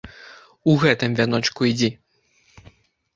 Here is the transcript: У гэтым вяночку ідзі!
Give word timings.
У 0.71 0.77
гэтым 0.83 1.11
вяночку 1.19 1.61
ідзі! 1.73 1.91